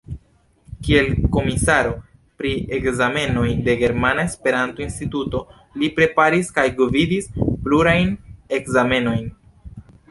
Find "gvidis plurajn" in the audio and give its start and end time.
6.83-8.15